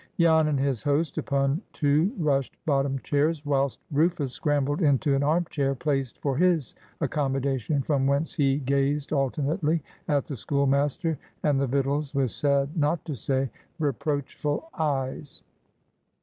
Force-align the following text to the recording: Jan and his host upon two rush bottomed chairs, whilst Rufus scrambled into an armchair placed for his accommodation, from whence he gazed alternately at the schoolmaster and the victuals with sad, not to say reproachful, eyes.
Jan 0.19 0.47
and 0.47 0.59
his 0.59 0.81
host 0.81 1.19
upon 1.19 1.61
two 1.73 2.11
rush 2.17 2.51
bottomed 2.65 3.03
chairs, 3.03 3.45
whilst 3.45 3.79
Rufus 3.91 4.33
scrambled 4.33 4.81
into 4.81 5.13
an 5.13 5.21
armchair 5.21 5.75
placed 5.75 6.19
for 6.21 6.35
his 6.35 6.73
accommodation, 7.01 7.83
from 7.83 8.07
whence 8.07 8.33
he 8.33 8.57
gazed 8.57 9.13
alternately 9.13 9.83
at 10.07 10.25
the 10.25 10.35
schoolmaster 10.35 11.19
and 11.43 11.61
the 11.61 11.67
victuals 11.67 12.15
with 12.15 12.31
sad, 12.31 12.75
not 12.75 13.05
to 13.05 13.13
say 13.15 13.51
reproachful, 13.77 14.71
eyes. 14.73 15.43